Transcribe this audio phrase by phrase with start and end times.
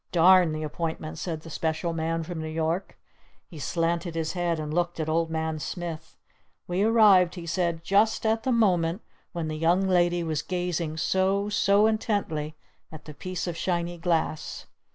[0.11, 2.97] "Darn the appointments!" said the Special Man from New York.
[3.45, 6.17] He slanted his head and looked at Old Man Smith.
[6.65, 11.49] "We arrived," he said, "just at the moment when the young lady was gazing so
[11.49, 12.55] so intently
[12.91, 14.65] at the piece of shiny glass."